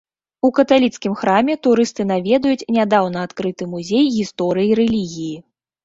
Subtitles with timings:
[0.47, 5.35] У каталіцкім храме турысты наведаюць нядаўна адкрыты музей гісторыі рэлігіі.